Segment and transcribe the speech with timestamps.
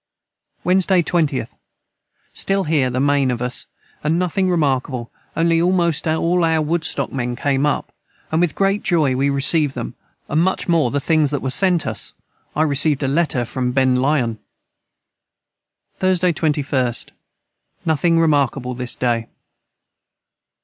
[0.63, 1.57] Wednesday 20th.
[2.33, 7.35] Stil Here the main of us & Nothing remarkable only almost all our woodstock men
[7.35, 11.43] came up & with great Joy we recived them & much more the things that
[11.43, 12.13] were sent us,
[12.55, 14.39] I receved a letter from Ben Lyon.
[15.99, 17.09] Thursday 21st.
[17.85, 19.27] Nothing remarkable this day.